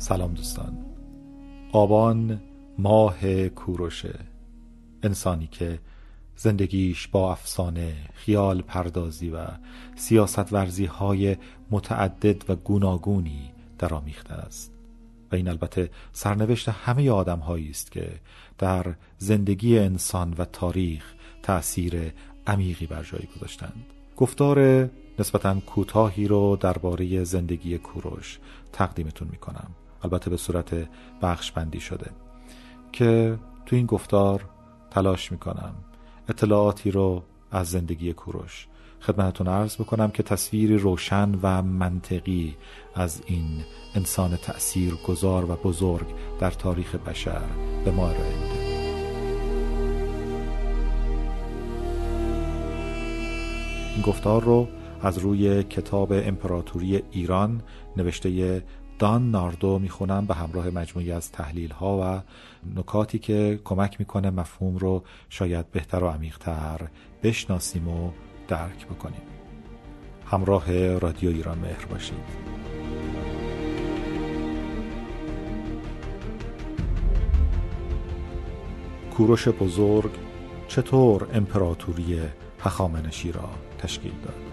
[0.00, 0.78] سلام دوستان.
[1.72, 2.40] آبان
[2.78, 4.18] ماه کوروشه
[5.02, 5.78] انسانی که
[6.36, 9.46] زندگیش با افسانه خیال پردازی و
[9.96, 11.36] سیاست ورزی های
[11.70, 14.72] متعدد و گوناگونی درآمیخته است.
[15.32, 18.10] و این البته سرنوشت همه آدم هایی است که
[18.58, 22.12] در زندگی انسان و تاریخ تأثیر
[22.46, 23.84] عمیقی بر جای گذاشتند.
[24.16, 28.38] گفتار نسبتا کوتاهی رو درباره زندگی کوروش
[28.72, 29.70] تقدیمتون می‌کنم.
[30.02, 30.88] البته به صورت
[31.22, 32.10] بخش بندی شده
[32.92, 34.44] که تو این گفتار
[34.90, 35.74] تلاش می‌کنم
[36.28, 38.66] اطلاعاتی رو از زندگی کوروش
[39.00, 42.56] خدمتتون عرض بکنم که تصویری روشن و منطقی
[42.94, 46.06] از این انسان تأثیر گذار و بزرگ
[46.40, 47.42] در تاریخ بشر
[47.84, 48.68] به ما ارائه میده.
[53.94, 54.68] این گفتار رو
[55.02, 57.62] از روی کتاب امپراتوری ایران
[57.96, 58.62] نوشته
[58.98, 62.22] دان ناردو می‌خونم به همراه مجموعی از تحلیل ها و
[62.80, 66.80] نکاتی که کمک می‌کنه مفهوم رو شاید بهتر و عمیقتر
[67.22, 68.10] بشناسیم و
[68.48, 69.22] درک بکنیم.
[70.26, 72.48] همراه رادیو ایران مهر باشید.
[79.16, 80.10] کوروش بزرگ
[80.68, 82.20] چطور امپراتوری
[82.60, 84.47] هخامنشی را تشکیل داد؟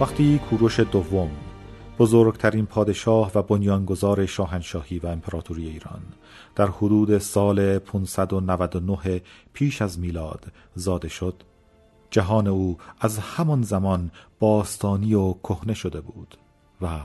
[0.00, 1.30] وقتی کوروش دوم
[1.98, 6.00] بزرگترین پادشاه و بنیانگذار شاهنشاهی و امپراتوری ایران
[6.56, 9.20] در حدود سال 599
[9.52, 11.34] پیش از میلاد زاده شد
[12.10, 16.36] جهان او از همان زمان باستانی و کهنه شده بود
[16.82, 17.00] و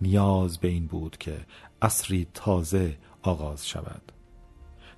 [0.00, 1.36] نیاز به این بود که
[1.82, 4.15] اصری تازه آغاز شود.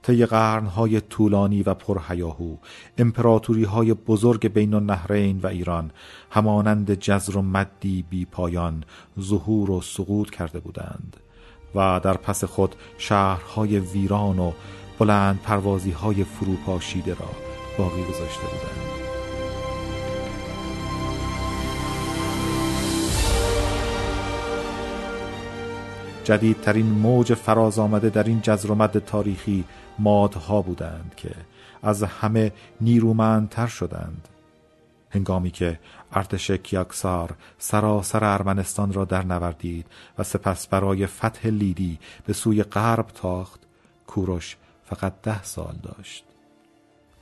[0.02, 2.56] طی قرنهای طولانی و پرهیاهو
[2.98, 5.90] امپراتوری های بزرگ بین النهرین و ایران
[6.30, 8.84] همانند جزر و مدی بی پایان
[9.20, 11.16] ظهور و سقوط کرده بودند
[11.74, 14.52] و در پس خود شهرهای ویران و
[14.98, 17.30] بلند پروازی های فروپاشیده را
[17.78, 19.07] باقی گذاشته بودند.
[26.28, 29.64] جدیدترین موج فراز آمده در این جزر و مد تاریخی
[29.98, 31.30] مادها بودند که
[31.82, 34.28] از همه نیرومندتر شدند.
[35.10, 35.78] هنگامی که
[36.12, 39.86] ارتش کیاکسار سراسر ارمنستان را در نوردید
[40.18, 43.60] و سپس برای فتح لیدی به سوی غرب تاخت
[44.06, 46.24] کوروش فقط ده سال داشت.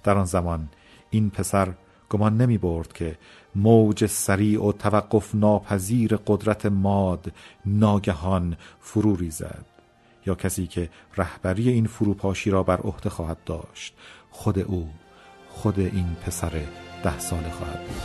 [0.05, 0.69] در آن زمان
[1.11, 1.69] این پسر
[2.11, 3.19] گمان نمی برد که
[3.55, 7.33] موج سریع و توقف ناپذیر قدرت ماد
[7.67, 9.65] ناگهان فرو ریزد.
[10.27, 13.95] یا کسی که رهبری این فروپاشی را بر عهده خواهد داشت
[14.31, 14.89] خود او
[15.49, 16.63] خود این پسر
[17.03, 18.03] ده ساله خواهد بود.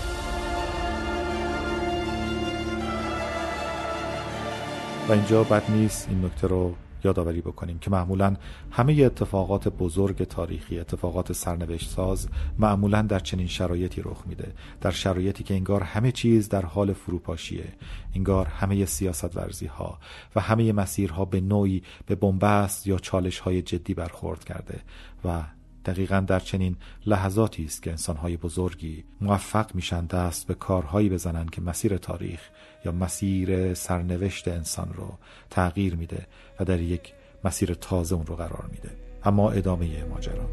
[5.07, 8.35] و اینجا بد نیست این نکته رو یادآوری بکنیم که معمولا
[8.71, 12.27] همه اتفاقات بزرگ تاریخی اتفاقات سرنوشت ساز
[12.59, 14.53] معمولا در چنین شرایطی رخ میده.
[14.81, 17.73] در شرایطی که انگار همه چیز در حال فروپاشیه
[18.15, 19.99] انگار همه سیاست ورزی ها
[20.35, 24.79] و همه مسیرها به نوعی به بنبست یا چالش های جدی برخورد کرده
[25.25, 25.43] و
[25.85, 26.75] دقیقا در چنین
[27.05, 32.39] لحظاتی است که انسانهای بزرگی موفق میشن دست به کارهایی بزنن که مسیر تاریخ
[32.85, 35.17] یا مسیر سرنوشت انسان رو
[35.49, 36.27] تغییر میده
[36.59, 38.97] و در یک مسیر تازه اون رو قرار میده.
[39.23, 40.49] اما ادامه ماجرا.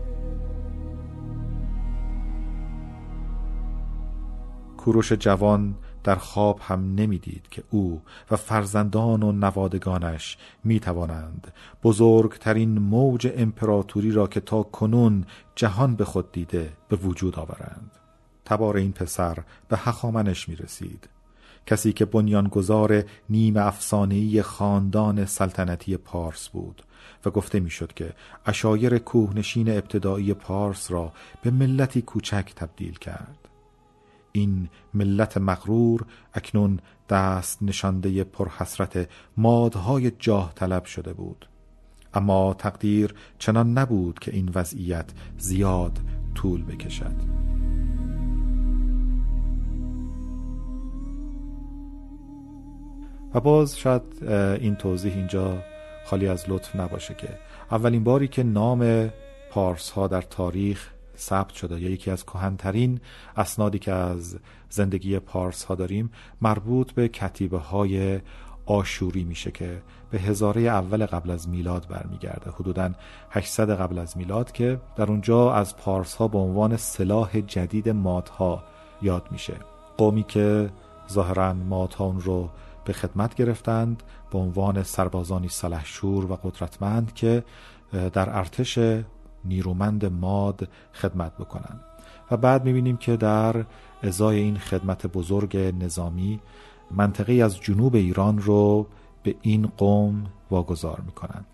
[4.76, 5.74] کوروش جوان
[6.08, 11.52] در خواب هم نمی‌دید که او و فرزندان و نوادگانش می توانند
[11.82, 15.24] بزرگترین موج امپراتوری را که تا کنون
[15.54, 17.90] جهان به خود دیده به وجود آورند.
[18.44, 21.08] تبار این پسر به حخامنش می رسید
[21.66, 26.82] کسی که بنیانگذار نیم افسانه‌ای خاندان سلطنتی پارس بود
[27.24, 28.12] و گفته می‌شد که
[28.46, 31.12] اشایر کوهنشین ابتدایی پارس را
[31.42, 33.47] به ملتی کوچک تبدیل کرد.
[34.32, 41.48] این ملت مغرور اکنون دست نشانده پرحسرت مادهای جاه طلب شده بود.
[42.14, 45.98] اما تقدیر چنان نبود که این وضعیت زیاد
[46.34, 47.38] طول بکشد.
[53.34, 54.02] و باز شاید
[54.60, 55.62] این توضیح اینجا
[56.04, 57.28] خالی از لطف نباشه که
[57.70, 59.10] اولین باری که نام
[59.50, 61.80] پارس ها در تاریخ ثبت شده.
[61.80, 63.00] یا یکی از کهنترین
[63.36, 64.36] اسنادی که از
[64.70, 66.10] زندگی پارس ها داریم
[66.40, 68.20] مربوط به کتیبه های
[68.66, 72.50] آشوری میشه که به هزاره اول قبل از میلاد برمیگرده.
[72.50, 72.90] حدودا
[73.30, 78.64] 800 قبل از میلاد که در اونجا از پارس ها به عنوان سلاح جدید مادها
[79.02, 79.54] یاد میشه.
[79.96, 80.70] قومی که
[81.12, 82.50] ظاهرا ماتان رو
[82.84, 87.44] به خدمت گرفتند به عنوان سربازانی سلحشور و قدرتمند که
[88.12, 88.78] در ارتش
[89.44, 91.80] نیرومند ماد خدمت بکنند.
[92.30, 93.64] و بعد می‌بینیم که در
[94.02, 96.40] ازای این خدمت بزرگ نظامی
[96.90, 98.86] منطقه از جنوب ایران رو
[99.22, 101.46] به این قوم واگذار می‌کنند.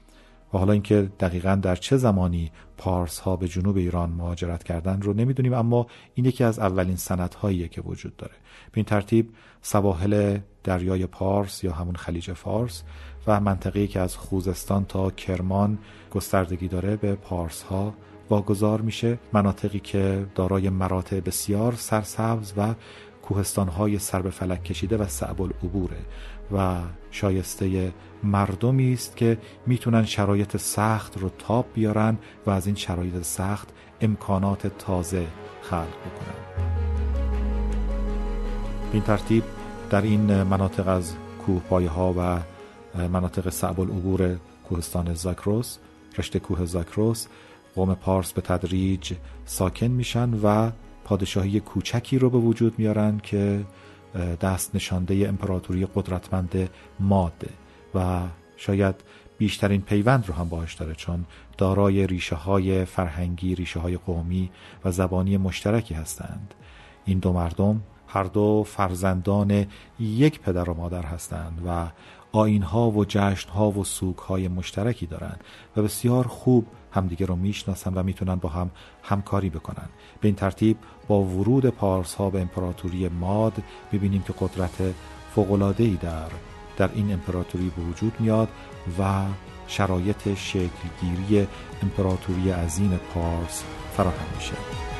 [0.54, 5.12] و حالا اینکه دقیقا در چه زمانی پارس ها به جنوب ایران مهاجرت کردن رو
[5.12, 6.96] نمی‌دونیم اما این یکی از اولین
[7.40, 8.34] هاییه که وجود داره.
[8.72, 9.30] به این ترتیب
[9.62, 12.82] سواحل دریای پارس یا همون خلیج فارس
[13.26, 15.78] و منطقه‌ای که از خوزستان تا کرمان
[16.10, 17.94] گستردگی داره به پارس ها
[18.30, 19.18] واگذار میشه.
[19.32, 22.74] مناطقی که دارای مراتع بسیار سرسبز و
[23.22, 25.98] کوهستان های سر به فلک کشیده و صعب العبوره
[26.52, 26.76] و
[27.10, 33.68] شایسته مردمی است که می‌تونن شرایط سخت رو تاب بیارن و از این شرایط سخت
[34.00, 35.26] امکانات تازه
[35.62, 36.64] خلق بکنن.
[38.92, 39.44] این ترتیب
[39.90, 41.14] در این مناطق از
[41.46, 42.38] کوه ها و
[43.08, 44.36] مناطق صعب العبور
[44.68, 45.78] کوهستان زاکروس
[46.18, 47.26] رشته کوه زاکروس
[47.74, 49.12] قوم پارس به تدریج
[49.44, 50.70] ساکن میشن و
[51.04, 53.64] پادشاهی کوچکی رو به وجود میارن که
[54.40, 56.70] دست نشانده امپراتوری قدرتمند
[57.00, 57.50] ماده
[57.94, 58.20] و
[58.56, 58.94] شاید
[59.38, 61.24] بیشترین پیوند رو هم باش داره چون
[61.58, 64.50] دارای ریشه های فرهنگی ریشه های قومی
[64.84, 66.54] و زبانی مشترکی هستند.
[67.04, 67.80] این دو مردم
[68.14, 69.66] هر دو فرزندان
[70.00, 71.86] یک پدر و مادر هستند و
[72.62, 73.06] ها و
[73.54, 73.84] ها و
[74.28, 75.44] های مشترکی دارند
[75.76, 78.70] و بسیار خوب همدیگه رو می‌شناسن و می‌تونن با هم
[79.02, 79.88] همکاری بکنن.
[80.20, 80.76] به این ترتیب
[81.08, 83.62] با ورود پارس ها به امپراتوری ماد
[83.92, 84.94] می‌بینیم که قدرت
[85.78, 86.28] ای در
[86.76, 88.48] در این امپراتوری به وجود میاد
[88.98, 89.24] و
[89.66, 91.46] شرایط شکلگیری
[91.82, 93.64] امپراتوری عظیم پارس
[93.96, 94.93] فراهم میشه.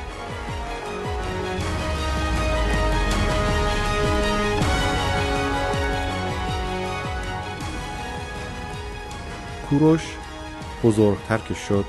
[9.69, 10.17] کوروش
[10.83, 11.85] بزرگتر که شد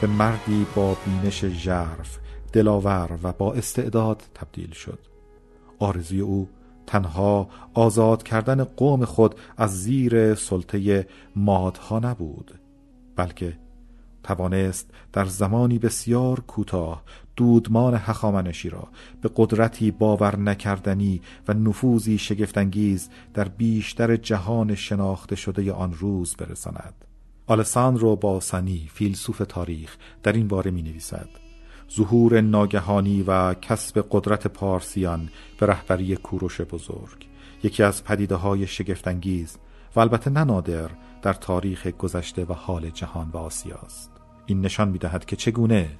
[0.00, 2.18] به مردی با بینش ژرف
[2.52, 4.98] دلاور و با استعداد تبدیل شد.
[5.78, 6.48] آرزوی او
[6.86, 11.06] تنها آزاد کردن قوم خود از زیر سلطه
[11.36, 12.60] مادها نبود
[13.16, 13.58] بلکه
[14.22, 17.02] توانست در زمانی بسیار کوتاه
[17.36, 18.88] دودمان هخامنشی را
[19.22, 27.09] به قدرتی باور نکردنی و نفوذی شگفتانگیز در بیشتر جهان شناخته شده آن روز برساند.
[27.50, 31.28] آلساندرو باسانی فیلسوف تاریخ در این باره می نویسد
[31.96, 37.28] ظهور ناگهانی و کسب قدرت پارسیان به رهبری کوروش بزرگ
[37.62, 39.58] یکی از پدیده های شگفتانگیز
[39.96, 40.90] و البته ننادر
[41.22, 44.10] در تاریخ گذشته و حال جهان و آسیاست
[44.46, 45.90] این نشان می دهد که چگونه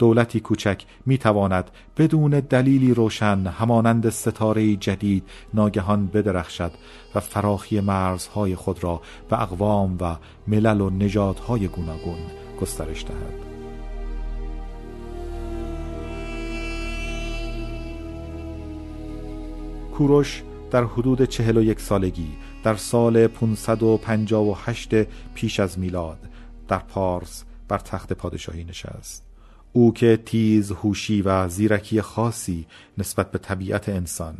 [0.00, 5.24] دولتی کوچک می تواند بدون دلیلی روشن همانند ستاره جدید
[5.54, 6.72] ناگهان بدرخشد
[7.14, 9.00] و فراخی مرزهای خود را
[9.30, 10.16] به اقوام و
[10.48, 12.18] ملل و نژادهای گوناگون
[12.60, 13.50] گسترش دهد.
[19.94, 22.28] کوروش در حدود چهل و یک سالگی
[22.64, 25.02] در سال 558
[25.34, 26.18] پیش از میلاد
[26.68, 29.29] در پارس بر تخت پادشاهی نشست.
[29.72, 32.66] او که تیز هوشی و زیرکی خاصی
[32.98, 34.34] نسبت به طبیعت انسان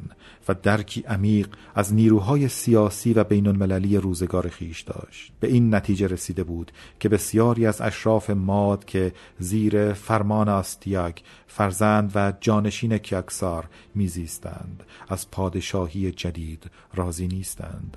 [0.49, 5.33] و درکی عمیق از نیروهای سیاسی و بین المللی روزگار خیش داشت.
[5.41, 11.17] به این نتیجه رسیده بود که بسیاری از اشراف ماد که زیر فرمان آستیاگ
[11.47, 17.97] فرزند و جانشین کیاکسار میزیستند از پادشاهی جدید راضی نیستند.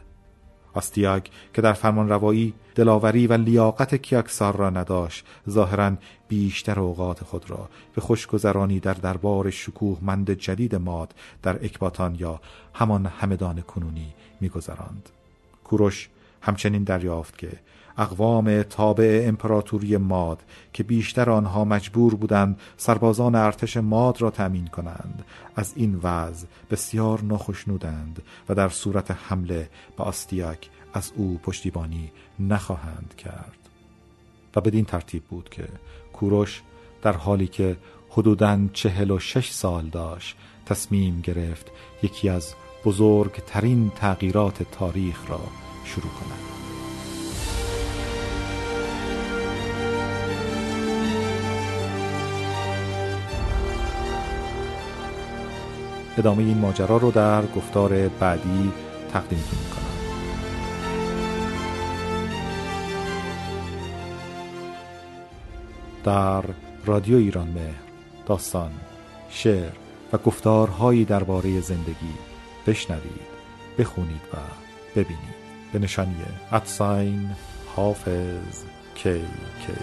[0.74, 5.94] آستیاگ که در فرمان روایی دلاوری و لیاقت کیاکسار را نداشت ظاهرا
[6.27, 11.13] بیشتر اوقات خود را به خوشگذرانی در دربار شکوه مند جدید ماد
[11.44, 12.42] در اکباتان یا
[12.74, 15.10] همان همدان کنونی میگذراند.
[15.63, 16.10] کوروش
[16.43, 17.51] همچنین دریافت که
[17.97, 25.25] اقوام تابع امپراتوری ماد که بیشتر آنها مجبور بودند سربازان ارتش ماد را تأمین کنند
[25.55, 33.13] از این وضع بسیار ناخشنودند و در صورت حمله به آستیاک از او پشتیبانی نخواهند
[33.17, 33.57] کرد.
[34.55, 35.67] و بدین ترتیب بود که
[36.13, 36.62] کوروش
[37.01, 37.77] در حالی که
[38.09, 41.71] حدوداً چهل و شش سال داشت تصمیم گرفت
[42.03, 42.53] یکی از
[42.85, 46.53] بزرگترین تغییرات تاریخ را شروع کند
[56.17, 58.71] ادامه این ماجرا رو در گفتار بعدی
[59.13, 59.83] تقدیمتون می‌کنم.
[66.03, 66.43] در
[66.85, 67.73] رادیو ایران مهر
[68.25, 68.71] داستان
[69.29, 69.71] شعر
[70.13, 72.13] و گفتارهایی درباره زندگی
[72.67, 73.33] بشنوید
[73.77, 74.37] بخونید و
[74.95, 75.42] ببینید.
[75.74, 76.15] به نشانی
[76.51, 77.30] ادساین
[77.75, 78.63] حافظ
[78.96, 79.20] کی
[79.68, 79.74] کی